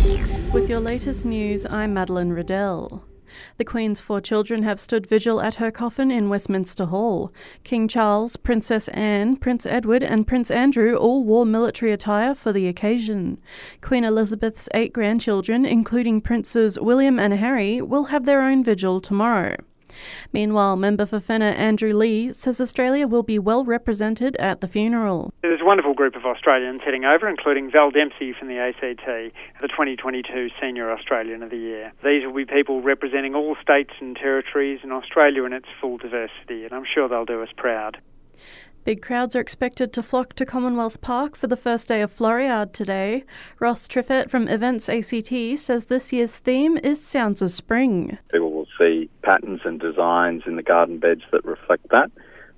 [0.00, 3.04] With your latest news, I'm Madeline Riddell.
[3.58, 7.34] The Queen's four children have stood vigil at her coffin in Westminster Hall.
[7.64, 12.66] King Charles, Princess Anne, Prince Edward, and Prince Andrew all wore military attire for the
[12.66, 13.38] occasion.
[13.82, 19.54] Queen Elizabeth's eight grandchildren, including Princes William and Harry, will have their own vigil tomorrow.
[20.32, 25.32] Meanwhile, member for Fenner Andrew Leigh says Australia will be well represented at the funeral.
[25.42, 29.06] There's a wonderful group of Australians heading over, including Val Dempsey from the ACT,
[29.60, 31.92] the 2022 Senior Australian of the Year.
[32.04, 36.64] These will be people representing all states and territories and Australia in its full diversity,
[36.64, 37.98] and I'm sure they'll do us proud.
[38.82, 42.72] Big crowds are expected to flock to Commonwealth Park for the first day of Floriade
[42.72, 43.24] today.
[43.58, 48.16] Ross Triffett from Events ACT says this year's theme is Sounds of Spring.
[48.32, 48.49] People will
[48.80, 52.10] see patterns and designs in the garden beds that reflect that.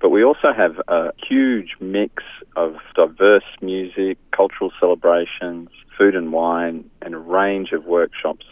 [0.00, 2.22] But we also have a huge mix
[2.56, 8.46] of diverse music, cultural celebrations, food and wine, and a range of workshops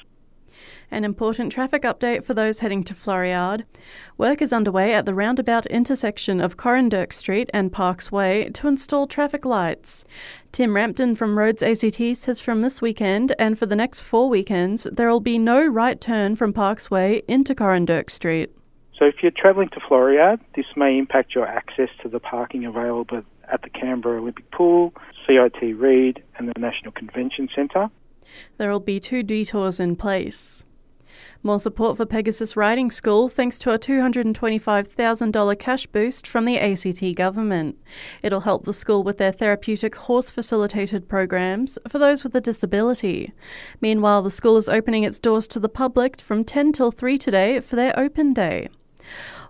[0.90, 3.64] an important traffic update for those heading to Floriade.
[4.18, 9.06] Work is underway at the roundabout intersection of Coranderrk Street and Parkes Way to install
[9.06, 10.04] traffic lights.
[10.52, 14.84] Tim Rampton from Roads ACT says from this weekend and for the next four weekends,
[14.92, 18.50] there will be no right turn from Parkes Way into Coranderrk Street.
[18.98, 23.20] So if you're travelling to Floriade, this may impact your access to the parking available
[23.52, 24.94] at the Canberra Olympic Pool,
[25.26, 27.90] CIT Reid, and the National Convention Centre.
[28.58, 30.64] There will be two detours in place.
[31.42, 37.16] More support for Pegasus Riding School thanks to a $225,000 cash boost from the ACT
[37.16, 37.78] government.
[38.22, 43.32] It'll help the school with their therapeutic horse facilitated programs for those with a disability.
[43.80, 47.60] Meanwhile, the school is opening its doors to the public from 10 till 3 today
[47.60, 48.68] for their open day.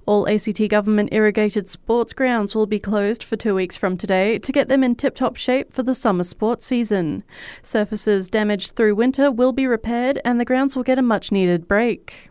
[0.07, 4.53] All ACT government irrigated sports grounds will be closed for two weeks from today to
[4.53, 7.25] get them in tip top shape for the summer sports season.
[7.65, 11.67] Surfaces damaged through winter will be repaired and the grounds will get a much needed
[11.67, 12.31] break.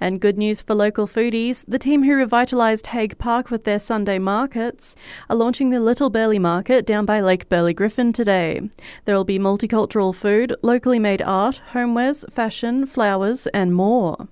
[0.00, 4.18] And good news for local foodies the team who revitalised Haig Park with their Sunday
[4.18, 4.96] markets
[5.28, 8.70] are launching the Little Burleigh Market down by Lake Burley Griffin today.
[9.04, 14.28] There will be multicultural food, locally made art, homewares, fashion, flowers, and more.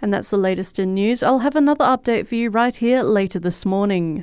[0.00, 1.22] And that's the latest in news.
[1.22, 4.22] I'll have another update for you right here later this morning.